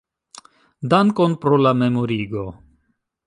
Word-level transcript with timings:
Dankon 0.93 1.37
pro 1.45 1.59
la 1.65 1.75
memorigo. 1.83 2.47